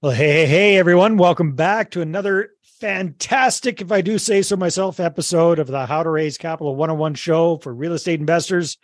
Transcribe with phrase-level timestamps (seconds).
[0.00, 1.16] Well, hey, hey, hey, everyone.
[1.16, 6.04] Welcome back to another fantastic, if I do say so myself, episode of the How
[6.04, 8.78] to Raise Capital 101 show for real estate investors.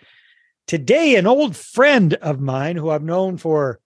[0.66, 3.78] Today, an old friend of mine who I've known for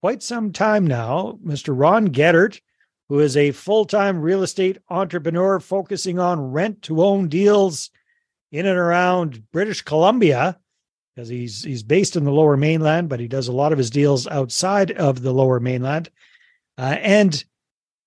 [0.00, 1.72] quite some time now, Mr.
[1.78, 2.60] Ron Geddert,
[3.08, 7.90] who is a full time real estate entrepreneur focusing on rent to own deals
[8.50, 10.58] in and around British Columbia
[11.14, 13.90] because he's he's based in the lower mainland but he does a lot of his
[13.90, 16.10] deals outside of the lower mainland
[16.78, 17.44] uh, and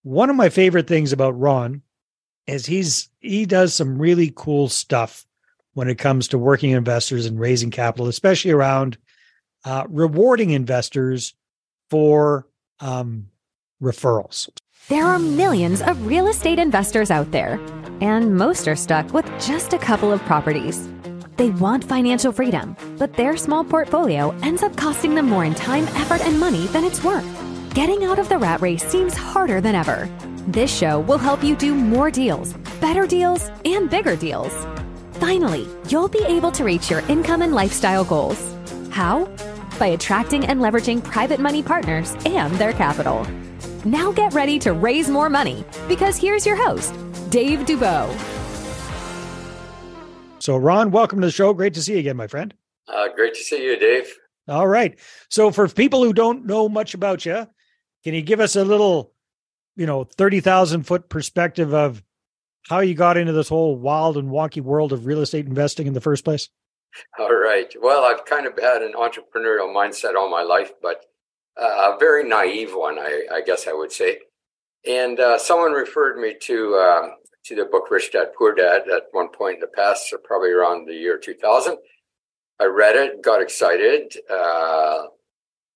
[0.03, 1.81] one of my favorite things about Ron
[2.47, 5.25] is he's he does some really cool stuff
[5.73, 8.97] when it comes to working investors and raising capital, especially around
[9.65, 11.35] uh, rewarding investors
[11.89, 12.47] for
[12.79, 13.27] um,
[13.81, 14.49] referrals.
[14.87, 17.59] There are millions of real estate investors out there,
[17.99, 20.87] and most are stuck with just a couple of properties.
[21.35, 25.83] They want financial freedom, but their small portfolio ends up costing them more in time,
[25.89, 27.46] effort, and money than it's worth.
[27.77, 30.09] Getting out of the rat race seems harder than ever.
[30.47, 34.51] This show will help you do more deals, better deals, and bigger deals.
[35.11, 38.43] Finally, you'll be able to reach your income and lifestyle goals.
[38.89, 39.25] How?
[39.77, 43.27] By attracting and leveraging private money partners and their capital.
[43.85, 46.95] Now get ready to raise more money because here's your host,
[47.29, 48.09] Dave Dubeau.
[50.39, 51.53] So, Ron, welcome to the show.
[51.53, 52.55] Great to see you again, my friend.
[52.87, 54.11] Uh, great to see you, Dave.
[54.47, 54.97] All right.
[55.29, 57.45] So, for people who don't know much about you,
[58.03, 59.13] can you give us a little,
[59.75, 62.03] you know, 30,000 foot perspective of
[62.69, 65.93] how you got into this whole wild and wonky world of real estate investing in
[65.93, 66.49] the first place?
[67.19, 67.73] All right.
[67.81, 71.05] Well, I've kind of had an entrepreneurial mindset all my life, but
[71.59, 74.19] uh, a very naive one, I, I, guess I would say.
[74.87, 77.11] And uh, someone referred me to um,
[77.45, 80.51] to the book Rich Dad Poor Dad at one point in the past, so probably
[80.51, 81.77] around the year 2000.
[82.59, 85.03] I read it, got excited, uh,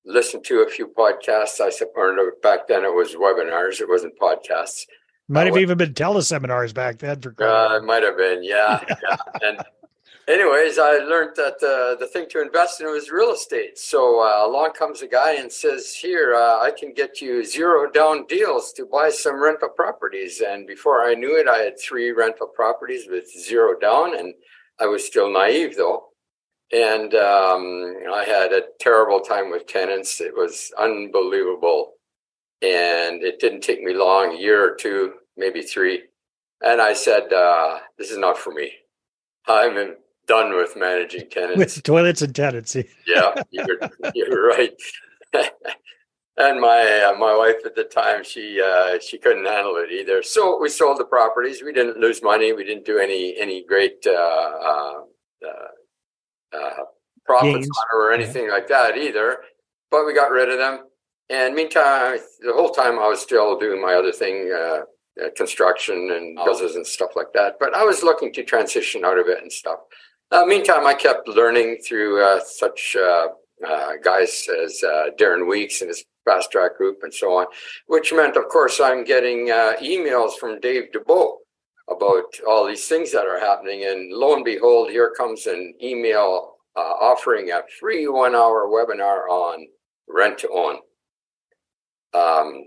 [0.05, 1.59] listened to a few podcasts.
[1.59, 4.85] I suppose back then it was webinars; it wasn't podcasts.
[5.27, 7.21] Might have uh, even been teleseminars back then.
[7.21, 8.83] For uh, it might have been, yeah.
[8.89, 9.17] yeah.
[9.41, 9.63] And
[10.27, 13.77] anyways, I learned that uh, the thing to invest in was real estate.
[13.77, 17.89] So uh, along comes a guy and says, "Here, uh, I can get you zero
[17.89, 22.11] down deals to buy some rental properties." And before I knew it, I had three
[22.11, 24.33] rental properties with zero down, and
[24.79, 26.10] I was still naive though.
[26.71, 30.21] And um, I had a terrible time with tenants.
[30.21, 31.93] It was unbelievable.
[32.61, 36.03] And it didn't take me long, a year or two, maybe three.
[36.61, 38.71] And I said, uh, this is not for me.
[39.47, 39.95] I'm
[40.27, 41.57] done with managing tenants.
[41.57, 42.75] With toilets and tenants.
[43.07, 43.79] yeah, you're,
[44.13, 44.73] you're right.
[45.33, 50.21] and my uh, my wife at the time, she uh, she couldn't handle it either.
[50.21, 51.63] So we sold the properties.
[51.63, 52.53] We didn't lose money.
[52.53, 54.93] We didn't do any any great uh, uh
[56.53, 56.83] uh,
[57.25, 58.51] profits on or anything yeah.
[58.51, 59.39] like that either.
[59.89, 60.85] But we got rid of them.
[61.29, 64.81] And meantime, the whole time I was still doing my other thing, uh,
[65.21, 66.45] uh, construction and oh.
[66.45, 67.55] houses and stuff like that.
[67.59, 69.79] But I was looking to transition out of it and stuff.
[70.31, 73.27] Uh, meantime, I kept learning through uh, such uh,
[73.67, 74.81] uh, guys as
[75.19, 77.47] Darren Weeks and his fast track group and so on,
[77.87, 81.40] which meant, of course, I'm getting emails from Dave Dubeau
[81.91, 83.85] about all these things that are happening.
[83.85, 89.29] And lo and behold, here comes an email uh, offering a free one hour webinar
[89.29, 89.67] on
[90.07, 90.75] rent to own.
[92.13, 92.65] Um,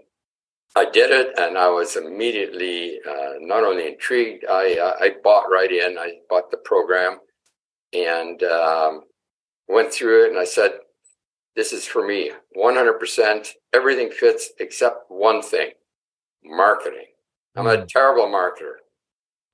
[0.76, 5.50] I did it and I was immediately uh, not only intrigued, I, uh, I bought
[5.50, 5.96] right in.
[5.98, 7.18] I bought the program
[7.92, 9.02] and um,
[9.68, 10.72] went through it and I said,
[11.54, 13.48] this is for me 100%.
[13.72, 15.70] Everything fits except one thing
[16.44, 17.06] marketing.
[17.56, 17.84] I'm a hmm.
[17.88, 18.74] terrible marketer.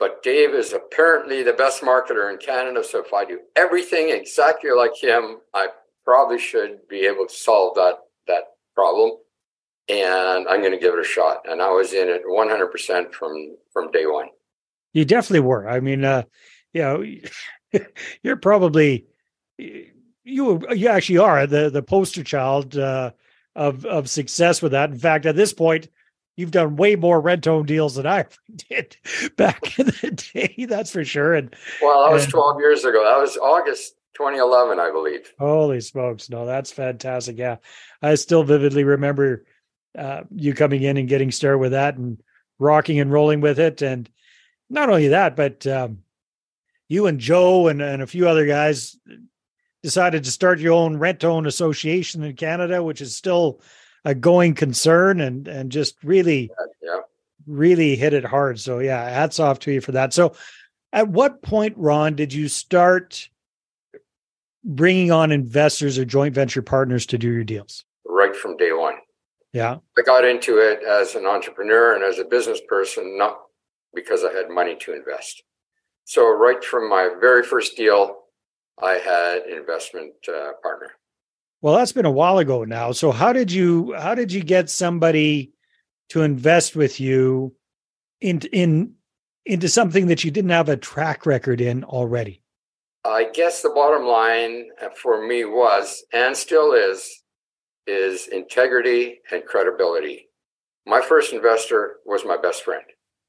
[0.00, 2.82] But Dave is apparently the best marketer in Canada.
[2.82, 5.68] So if I do everything exactly like him, I
[6.04, 8.44] probably should be able to solve that that
[8.74, 9.12] problem.
[9.90, 11.42] And I'm going to give it a shot.
[11.44, 14.28] And I was in it 100% from from day one.
[14.94, 15.68] You definitely were.
[15.68, 16.22] I mean, uh,
[16.72, 17.04] you know,
[18.22, 19.06] you're probably
[19.58, 23.10] you you actually are the the poster child uh,
[23.54, 24.90] of of success with that.
[24.90, 25.88] In fact, at this point,
[26.36, 28.26] you've done way more rent own deals than I
[28.68, 28.96] did
[29.36, 30.66] back in the day.
[30.66, 31.34] That's for sure.
[31.34, 33.04] And well, that was and, 12 years ago.
[33.04, 35.32] That was August 2011, I believe.
[35.38, 36.30] Holy smokes.
[36.30, 37.38] No, that's fantastic.
[37.38, 37.56] Yeah.
[38.02, 39.44] I still vividly remember
[39.96, 42.22] uh, you coming in and getting started with that and
[42.58, 43.82] rocking and rolling with it.
[43.82, 44.08] And
[44.68, 45.98] not only that, but um,
[46.88, 48.96] you and Joe and, and a few other guys
[49.82, 53.60] decided to start your own rent own association in Canada, which is still
[54.04, 56.50] a going concern and and just really
[56.82, 57.00] yeah.
[57.46, 60.34] really hit it hard so yeah hats off to you for that so
[60.92, 63.28] at what point ron did you start
[64.64, 68.94] bringing on investors or joint venture partners to do your deals right from day one
[69.52, 69.78] Yeah.
[69.98, 73.38] I got into it as an entrepreneur and as a business person, not
[73.94, 75.42] because I had money to invest.
[76.04, 78.16] So, right from my very first deal,
[78.80, 80.92] I had an investment uh, partner.
[81.62, 82.92] Well, that's been a while ago now.
[82.92, 85.52] So, how did you how did you get somebody
[86.10, 87.54] to invest with you
[88.20, 88.94] in in
[89.44, 92.42] into something that you didn't have a track record in already?
[93.04, 97.22] I guess the bottom line uh, for me was and still is
[97.86, 100.28] is integrity and credibility.
[100.86, 102.84] My first investor was my best friend.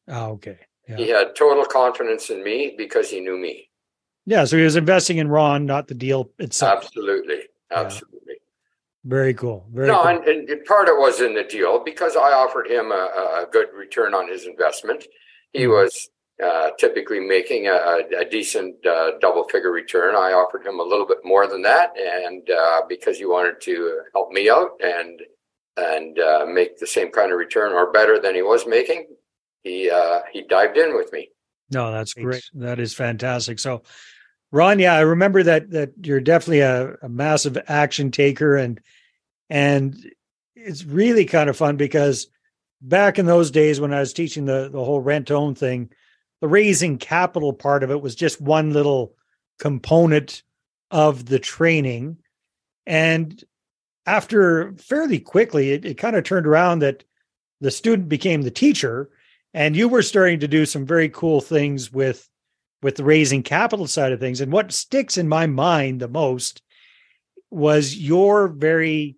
[0.07, 0.60] Oh, okay.
[0.88, 0.98] Yeah.
[0.98, 3.69] He had total confidence in me because he knew me.
[4.25, 6.83] Yeah, so he was investing in Ron, not the deal itself.
[6.83, 7.39] Absolutely,
[7.72, 8.19] absolutely.
[9.03, 9.65] Very cool.
[9.74, 10.07] Very no, cool.
[10.07, 13.45] And, and, part of it was in the deal because I offered him a, a
[13.51, 15.06] good return on his investment.
[15.53, 15.71] He mm-hmm.
[15.71, 16.09] was
[16.44, 20.15] uh, typically making a, a decent uh, double figure return.
[20.15, 24.01] I offered him a little bit more than that, and uh, because he wanted to
[24.13, 25.21] help me out and
[25.77, 29.07] and uh, make the same kind of return or better than he was making,
[29.63, 31.30] he uh, he dived in with me.
[31.71, 32.44] No, that's great.
[32.54, 33.57] That is fantastic.
[33.57, 33.83] So,
[34.51, 38.80] Ron, yeah, I remember that that you're definitely a, a massive action taker, and
[39.50, 39.95] and
[40.56, 42.27] it's really kind of fun because
[42.81, 45.92] back in those days when I was teaching the the whole rent own thing
[46.42, 49.13] the raising capital part of it was just one little
[49.59, 50.44] component
[50.89, 52.18] of the training.
[52.86, 53.42] And
[54.07, 57.04] after fairly quickly, it, it kind of turned around that
[57.62, 59.12] the student became the teacher,
[59.54, 62.27] and you were starting to do some very cool things with
[62.81, 64.42] with the raising capital side of things.
[64.42, 66.62] And what sticks in my mind the most
[67.50, 69.18] was your very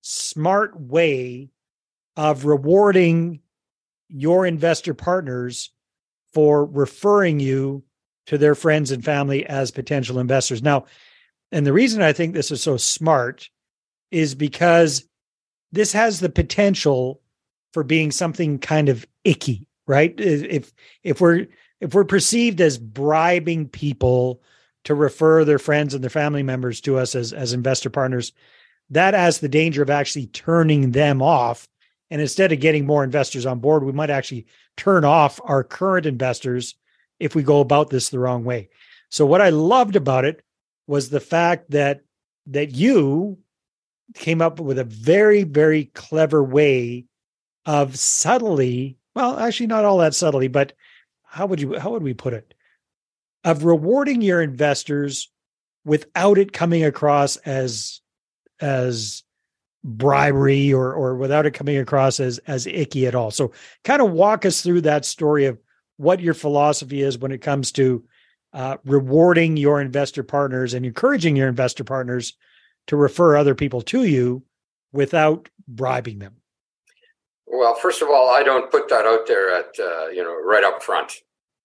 [0.00, 1.50] smart way
[2.16, 3.40] of rewarding
[4.08, 5.70] your investor partners
[6.32, 7.84] for referring you
[8.26, 10.62] to their friends and family as potential investors.
[10.62, 10.86] Now,
[11.52, 13.48] and the reason I think this is so smart
[14.10, 15.04] is because
[15.72, 17.20] this has the potential
[17.72, 20.14] for being something kind of icky, right?
[20.18, 20.72] If
[21.02, 21.46] if we're
[21.84, 24.40] if we're perceived as bribing people
[24.84, 28.32] to refer their friends and their family members to us as as investor partners,
[28.88, 31.68] that has the danger of actually turning them off.
[32.10, 34.46] And instead of getting more investors on board, we might actually
[34.78, 36.74] turn off our current investors
[37.20, 38.70] if we go about this the wrong way.
[39.10, 40.42] So what I loved about it
[40.86, 42.00] was the fact that
[42.46, 43.36] that you
[44.14, 47.04] came up with a very very clever way
[47.66, 50.72] of subtly, well actually not all that subtly, but
[51.34, 52.54] how would you how would we put it?
[53.42, 55.30] Of rewarding your investors
[55.84, 58.00] without it coming across as
[58.60, 59.24] as
[59.82, 63.32] bribery or or without it coming across as as icky at all.
[63.32, 63.52] So
[63.82, 65.58] kind of walk us through that story of
[65.96, 68.04] what your philosophy is when it comes to
[68.52, 72.34] uh, rewarding your investor partners and encouraging your investor partners
[72.86, 74.44] to refer other people to you
[74.92, 76.36] without bribing them.
[77.46, 80.64] Well, first of all, I don't put that out there at uh, you know right
[80.64, 81.12] up front.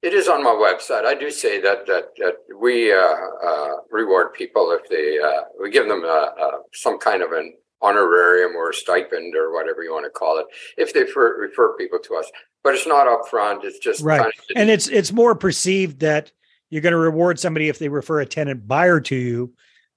[0.01, 1.05] It is on my website.
[1.05, 5.69] I do say that that, that we uh, uh reward people if they uh, we
[5.71, 6.25] give them uh,
[6.73, 10.45] some kind of an honorarium or stipend or whatever you want to call it
[10.77, 12.29] if they refer, refer people to us.
[12.63, 13.63] But it's not upfront.
[13.63, 14.21] It's just right.
[14.21, 16.31] kind of- and it's it's more perceived that
[16.69, 19.53] you're going to reward somebody if they refer a tenant buyer to you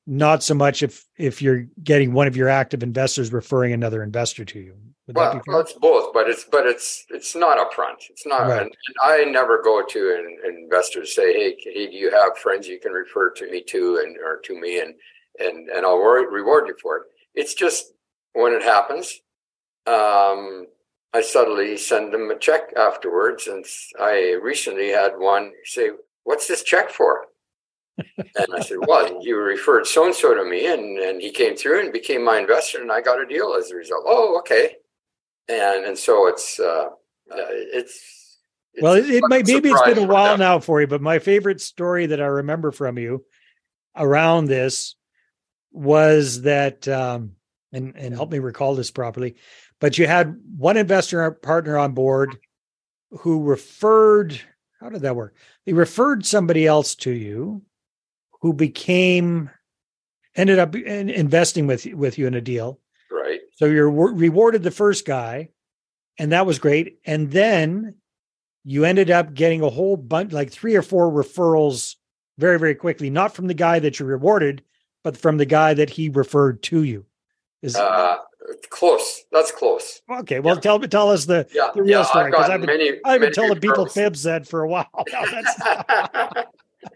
[0.06, 4.44] not so much if if you're getting one of your active investors referring another investor
[4.44, 4.74] to you
[5.06, 8.62] Would well, well it's both but it's but it's it's not upfront it's not right.
[8.62, 12.80] and, i never go to an, investors say hey, hey do you have friends you
[12.80, 14.94] can refer to me to and or to me and
[15.38, 17.02] and and i'll reward you for it
[17.34, 17.92] it's just
[18.32, 19.20] when it happens,
[19.86, 20.66] um,
[21.14, 23.46] I suddenly send them a check afterwards.
[23.46, 23.64] And
[24.00, 25.90] I recently had one say,
[26.24, 27.26] What's this check for?
[27.98, 31.56] And I said, Well, you referred so and so to me, and, and he came
[31.56, 34.04] through and became my investor, and I got a deal as a result.
[34.06, 34.76] Oh, okay.
[35.48, 36.88] And and so it's uh,
[37.30, 38.38] uh it's,
[38.72, 41.18] it's well, it, it might maybe it's been a while now for you, but my
[41.18, 43.24] favorite story that I remember from you
[43.96, 44.94] around this
[45.72, 47.32] was that um,
[47.72, 49.36] and and help me recall this properly,
[49.80, 52.38] but you had one investor partner on board
[53.10, 54.40] who referred.
[54.80, 55.36] How did that work?
[55.64, 57.62] They referred somebody else to you,
[58.42, 59.48] who became
[60.34, 62.80] ended up investing with with you in a deal.
[63.10, 63.40] Right.
[63.52, 65.50] So you're rewarded the first guy,
[66.18, 66.98] and that was great.
[67.06, 67.94] And then
[68.64, 71.96] you ended up getting a whole bunch, like three or four referrals,
[72.36, 73.10] very very quickly.
[73.10, 74.62] Not from the guy that you rewarded,
[75.04, 77.06] but from the guy that he referred to you.
[77.62, 78.16] Is uh,
[78.70, 79.22] close?
[79.30, 80.00] That's close.
[80.10, 80.60] Okay, well, yeah.
[80.60, 83.32] tell tell us the, yeah, the real yeah, story because I've been many, I've been
[83.32, 84.88] telling people fibs that for a while.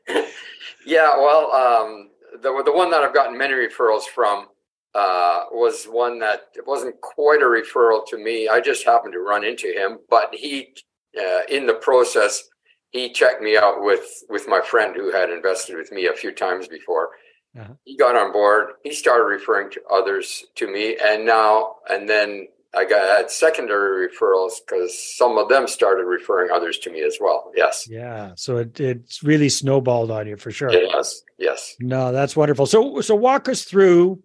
[0.86, 2.10] yeah, well, um,
[2.42, 4.48] the the one that I've gotten many referrals from
[4.94, 8.48] uh, was one that it wasn't quite a referral to me.
[8.48, 10.74] I just happened to run into him, but he,
[11.18, 12.48] uh, in the process,
[12.90, 16.32] he checked me out with with my friend who had invested with me a few
[16.32, 17.10] times before.
[17.58, 17.74] Uh-huh.
[17.84, 18.68] He got on board.
[18.84, 24.08] He started referring to others to me, and now and then I got had secondary
[24.08, 27.50] referrals because some of them started referring others to me as well.
[27.56, 27.88] Yes.
[27.88, 28.32] Yeah.
[28.36, 30.70] So it it's really snowballed on you for sure.
[30.70, 31.22] Yes.
[31.38, 31.74] Yes.
[31.80, 32.66] No, that's wonderful.
[32.66, 34.22] So so walk us through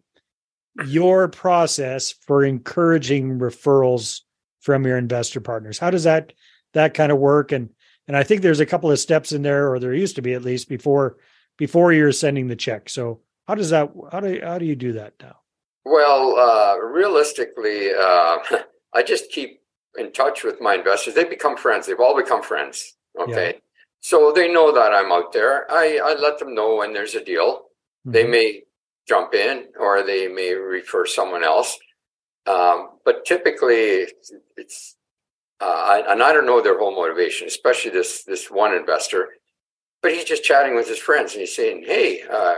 [0.86, 4.22] your process for encouraging referrals
[4.60, 5.80] from your investor partners.
[5.80, 6.34] How does that
[6.74, 7.52] that kind of work?
[7.52, 7.70] And
[8.08, 10.34] and I think there's a couple of steps in there, or there used to be
[10.34, 11.18] at least before
[11.58, 12.90] before you're sending the check.
[12.90, 15.41] So how does that how do how do you do that now?
[15.84, 18.38] Well, uh, realistically, uh,
[18.94, 19.62] I just keep
[19.98, 21.14] in touch with my investors.
[21.14, 21.88] They become friends.
[21.88, 22.96] They've all become friends.
[23.20, 23.54] Okay.
[23.54, 23.60] Yeah.
[24.02, 25.72] So they know that I'm out there.
[25.72, 27.66] I, I let them know when there's a deal.
[28.06, 28.12] Mm-hmm.
[28.12, 28.62] They may
[29.08, 31.78] jump in or they may refer someone else.
[32.48, 34.08] Um, but typically
[34.58, 34.96] it's,
[35.60, 39.30] uh, I, and I don't know their whole motivation, especially this, this one investor,
[40.02, 42.56] but he's just chatting with his friends and he's saying, Hey, uh,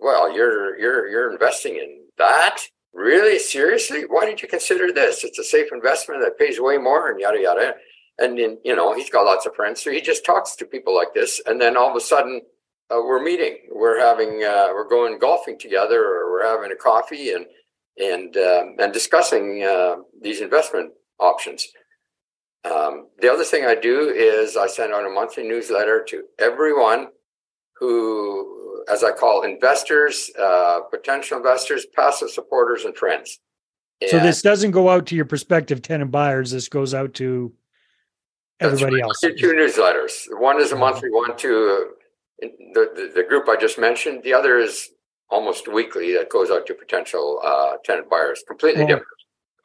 [0.00, 2.62] well, you're, you're, you're investing in that?
[2.92, 3.38] Really?
[3.38, 4.02] Seriously?
[4.08, 5.24] Why did you consider this?
[5.24, 7.74] It's a safe investment that pays way more and yada, yada.
[8.18, 9.82] And then, you know, he's got lots of friends.
[9.82, 11.40] So he just talks to people like this.
[11.44, 12.40] And then all of a sudden,
[12.90, 17.32] uh, we're meeting, we're having, uh, we're going golfing together, or we're having a coffee
[17.32, 17.46] and
[17.98, 21.66] and um, and discussing uh, these investment options.
[22.64, 27.08] Um, the other thing I do is I send out a monthly newsletter to everyone
[27.78, 28.55] who,
[28.88, 33.40] as I call investors, uh, potential investors, passive supporters, and friends.
[34.00, 36.50] And so this doesn't go out to your prospective tenant buyers.
[36.50, 37.52] This goes out to
[38.60, 39.20] everybody else.
[39.20, 40.26] Two newsletters.
[40.30, 41.88] One is a monthly one to
[42.40, 44.22] the, the, the group I just mentioned.
[44.22, 44.90] The other is
[45.30, 48.44] almost weekly that goes out to potential uh, tenant buyers.
[48.46, 49.06] Completely oh, different.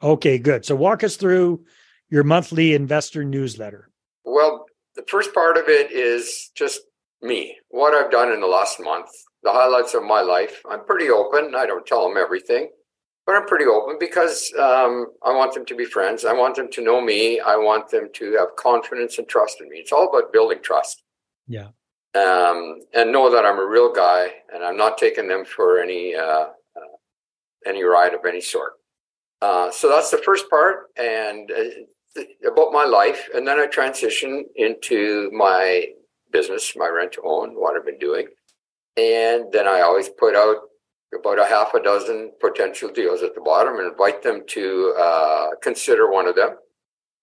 [0.02, 0.64] Okay, good.
[0.64, 1.64] So walk us through
[2.08, 3.90] your monthly investor newsletter.
[4.24, 6.80] Well, the first part of it is just
[7.22, 9.08] me, what I've done in the last month,
[9.42, 10.62] the highlights of my life.
[10.68, 11.54] I'm pretty open.
[11.54, 12.70] I don't tell them everything,
[13.26, 16.24] but I'm pretty open because um, I want them to be friends.
[16.24, 17.40] I want them to know me.
[17.40, 19.78] I want them to have confidence and trust in me.
[19.78, 21.02] It's all about building trust.
[21.46, 21.68] Yeah
[22.14, 26.14] um, and know that I'm a real guy and I'm not taking them for any
[26.14, 26.96] uh, uh,
[27.66, 28.72] any ride of any sort.
[29.40, 34.44] Uh, so that's the first part, and uh, about my life, and then I transition
[34.56, 35.86] into my
[36.32, 38.26] business, my rent to own, what I've been doing,
[38.96, 40.56] and then I always put out
[41.18, 45.48] about a half a dozen potential deals at the bottom and invite them to uh,
[45.62, 46.56] consider one of them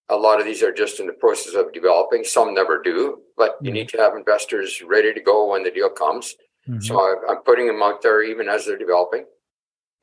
[0.09, 2.23] a lot of these are just in the process of developing.
[2.23, 5.89] Some never do, but you need to have investors ready to go when the deal
[5.89, 6.35] comes.
[6.67, 6.81] Mm-hmm.
[6.81, 9.25] So I, am putting them out there even as they're developing,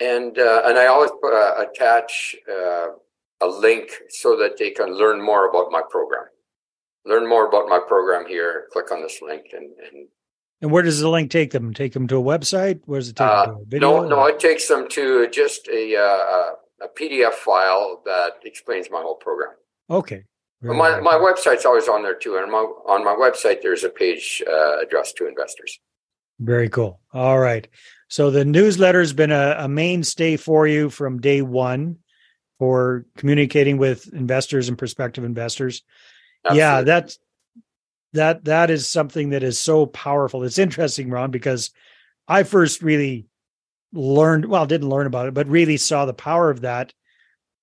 [0.00, 2.86] and uh, and I always uh, attach uh,
[3.40, 6.24] a link so that they can learn more about my program.
[7.06, 8.66] Learn more about my program here.
[8.72, 9.64] Click on this link and.
[9.64, 10.08] and
[10.62, 11.74] and where does the link take them?
[11.74, 12.80] Take them to a website?
[12.86, 13.56] Where does it take them?
[13.74, 18.90] Uh, no, no, it takes them to just a, uh, a PDF file that explains
[18.90, 19.50] my whole program.
[19.90, 20.24] Okay.
[20.62, 22.36] Very my, my website's always on there too.
[22.36, 25.78] And my, on my website, there's a page uh, addressed to investors.
[26.40, 27.00] Very cool.
[27.12, 27.68] All right.
[28.08, 31.98] So the newsletter's been a, a mainstay for you from day one
[32.58, 35.82] for communicating with investors and prospective investors.
[36.46, 36.58] Absolutely.
[36.58, 37.18] Yeah, that's
[38.12, 40.42] that that is something that is so powerful.
[40.44, 41.70] It's interesting, Ron, because
[42.28, 43.26] I first really
[43.92, 46.92] learned, well, didn't learn about it, but really saw the power of that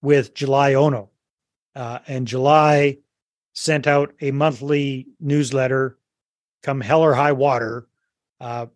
[0.01, 1.09] with July Ono
[1.75, 2.97] uh, and July
[3.53, 5.97] sent out a monthly newsletter,
[6.63, 7.87] come hell or high water,
[8.41, 8.67] uh,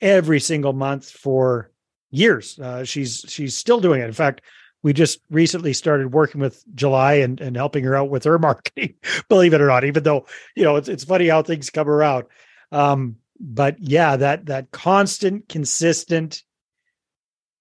[0.00, 1.70] every single month for
[2.10, 2.58] years.
[2.58, 4.06] Uh, she's she's still doing it.
[4.06, 4.42] In fact,
[4.82, 8.94] we just recently started working with July and, and helping her out with her marketing.
[9.28, 12.26] believe it or not, even though you know it's it's funny how things come around.
[12.70, 16.42] Um, but yeah, that that constant, consistent,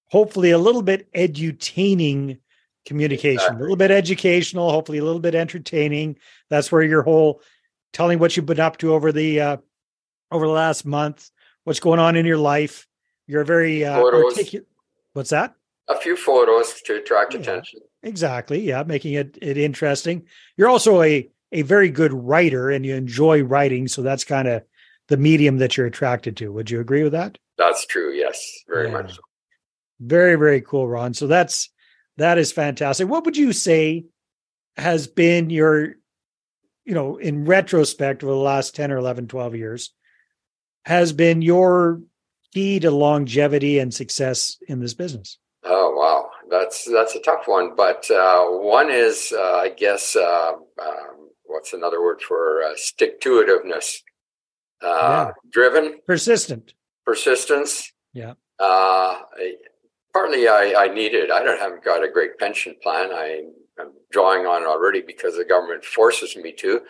[0.08, 2.40] hopefully a little bit edutaining
[2.86, 3.58] communication, exactly.
[3.58, 6.18] a little bit educational, hopefully a little bit entertaining.
[6.50, 7.42] That's where your whole
[7.94, 9.58] telling what you've been up to over the uh,
[10.32, 11.30] over the last month,
[11.64, 12.88] what's going on in your life.
[13.28, 14.68] You're very uh, articulate.
[15.14, 15.56] What's that?
[15.92, 17.80] A few photos to attract yeah, attention.
[18.04, 18.62] Exactly.
[18.62, 20.24] Yeah, making it it interesting.
[20.58, 24.64] You're also a a very good writer, and you enjoy writing, so that's kind of
[25.10, 26.52] the medium that you're attracted to.
[26.54, 27.38] Would you agree with that?
[27.58, 28.14] That's true.
[28.14, 28.94] Yes, very yeah.
[28.94, 29.22] much so.
[30.00, 31.14] Very, very cool, Ron.
[31.14, 31.70] So that's
[32.18, 33.08] that is fantastic.
[33.08, 34.06] What would you say
[34.78, 35.96] has been your,
[36.86, 39.94] you know, in retrospect over the last 10 or 11, 12 years,
[40.86, 42.02] has been your
[42.54, 45.38] key to longevity and success in this business?
[45.74, 47.76] Oh wow, that's that's a tough one.
[47.78, 50.52] But uh, one is, uh, I guess, uh,
[50.82, 53.88] um, what's another word for uh, stick to itiveness?
[54.84, 55.32] Uh, Yeah.
[55.52, 56.74] Driven, Persistent.
[57.06, 57.94] persistence.
[58.14, 58.34] Yeah.
[58.60, 59.14] Uh,
[59.44, 59.56] I-
[60.14, 61.32] partly, I, I need it.
[61.32, 63.12] I don't haven't got a great pension plan.
[63.14, 63.44] I,
[63.80, 66.82] I'm drawing on it already because the government forces me to.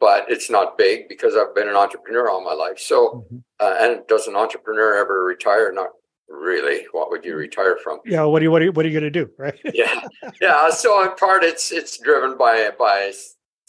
[0.00, 2.78] But it's not big because I've been an entrepreneur all my life.
[2.78, 3.42] So, Mhm.
[3.60, 5.72] uh, and does an entrepreneur ever retire?
[5.72, 5.90] Not
[6.34, 6.86] really.
[6.92, 8.00] What would you retire from?
[8.04, 8.24] Yeah.
[8.24, 9.30] What are you, what are you, what are you going to do?
[9.38, 9.58] Right.
[9.72, 10.06] yeah,
[10.40, 10.70] yeah.
[10.70, 13.12] So in part, it's it's driven by by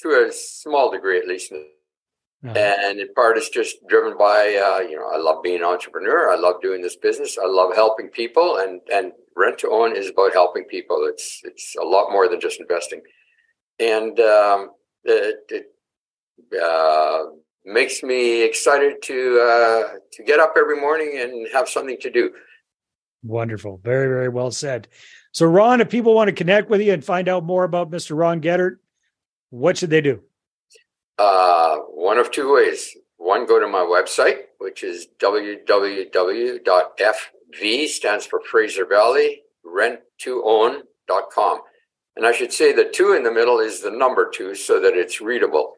[0.02, 2.54] to a small degree at least, Uh-huh.
[2.58, 6.32] and in part, it's just driven by uh, you know I love being an entrepreneur.
[6.32, 7.38] I love doing this business.
[7.38, 10.98] I love helping people, and and rent to own is about helping people.
[11.12, 13.02] It's it's a lot more than just investing,
[13.80, 14.60] and um,
[15.04, 15.66] it, it
[16.62, 17.24] uh,
[17.66, 22.32] makes me excited to uh, to get up every morning and have something to do.
[23.26, 23.82] Wonderful.
[23.84, 24.88] Very, very well said.
[25.32, 28.16] So, Ron, if people want to connect with you and find out more about Mr.
[28.18, 28.78] Ron Geddert,
[29.50, 30.22] what should they do?
[31.18, 32.96] Uh, one of two ways.
[33.18, 35.48] One, go to my website, which is www.fv
[37.88, 41.62] stands for Fraser Valley rent to own.com.
[42.16, 44.94] And I should say the two in the middle is the number two so that
[44.94, 45.74] it's readable.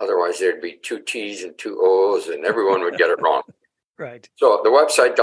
[0.00, 3.42] Otherwise, there'd be two T's and two O's and everyone would get it wrong.
[4.00, 4.28] Right.
[4.36, 5.16] So the website,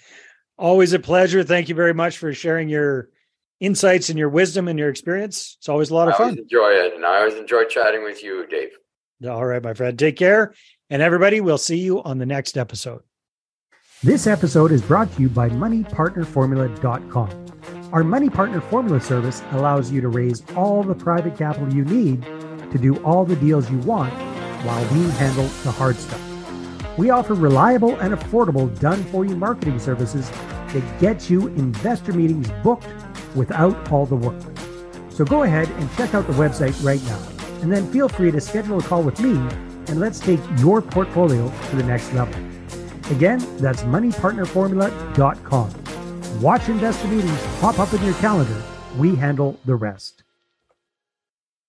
[0.58, 1.44] Always a pleasure.
[1.44, 3.10] Thank you very much for sharing your
[3.60, 5.58] insights and your wisdom and your experience.
[5.60, 6.44] It's always a lot of always fun.
[6.44, 8.70] enjoy it, and I always enjoy chatting with you, Dave.
[9.28, 9.98] All right, my friend.
[9.98, 10.54] Take care.
[10.90, 13.02] And everybody, we'll see you on the next episode.
[14.04, 17.75] This episode is brought to you by MoneyPartnerFormula.com.
[17.96, 22.24] Our Money Partner Formula service allows you to raise all the private capital you need
[22.24, 24.12] to do all the deals you want
[24.66, 26.20] while we handle the hard stuff.
[26.98, 32.52] We offer reliable and affordable done for you marketing services that get you investor meetings
[32.62, 32.86] booked
[33.34, 34.44] without all the work.
[35.10, 37.26] So go ahead and check out the website right now,
[37.62, 39.38] and then feel free to schedule a call with me
[39.88, 42.36] and let's take your portfolio to the next level.
[43.10, 45.85] Again, that's moneypartnerformula.com.
[46.42, 48.62] Watch investor meetings pop up in your calendar.
[48.98, 50.25] We handle the rest.